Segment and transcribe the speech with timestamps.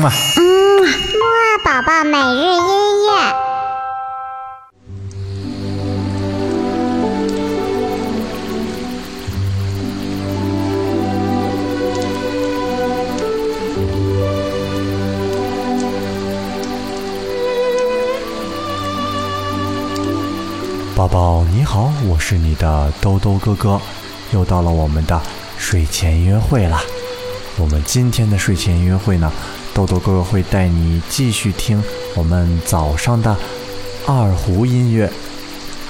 [0.00, 0.42] 嗯啊，嗯，
[0.82, 3.10] 木二宝宝每日音乐。
[20.96, 23.78] 宝宝你好，我是你的兜兜哥哥，
[24.32, 25.20] 又到了我们的
[25.58, 26.80] 睡前约会了。
[27.58, 29.30] 我们今天的睡前约会呢，
[29.80, 31.82] 豆豆哥哥会带你继续听
[32.14, 33.34] 我们早上的
[34.06, 35.10] 二胡音乐。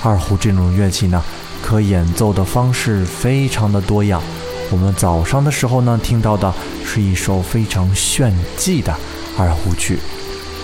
[0.00, 1.20] 二胡这种乐器呢，
[1.60, 4.22] 可演奏的方式非常的多样。
[4.70, 6.54] 我们早上的时候呢，听到的
[6.84, 8.94] 是一首非常炫技的
[9.36, 9.98] 二胡曲，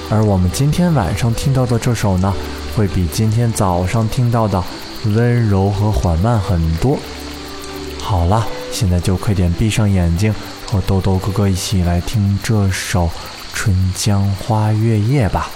[0.08, 2.32] 而我们今天晚上听到的这首呢，
[2.76, 4.62] 会比今天早上听到的
[5.06, 6.96] 温柔和缓慢很多。
[8.00, 10.32] 好了，现在就快点闭上眼睛，
[10.66, 13.06] 和豆豆哥哥一起来听这首
[13.52, 15.48] 《春江花月夜》吧。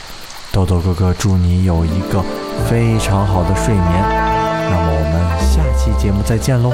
[0.52, 2.24] 豆豆哥哥祝你有一个
[2.68, 3.85] 非常好的睡眠。
[3.85, 6.73] 那么我们下期节目再见喽。